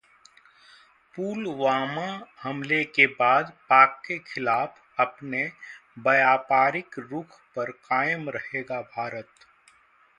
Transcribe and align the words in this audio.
पुलवामा 1.13 2.05
हमले 2.41 2.83
के 2.83 3.05
बाद 3.19 3.51
पाक 3.69 4.01
के 4.05 4.17
खिलाफ 4.19 4.81
अपने 4.99 5.43
व्यापारिक 5.99 6.99
रुख 6.99 7.39
पर 7.55 7.71
कायम 7.89 8.29
रहेगा 8.29 8.81
भारत 8.97 9.45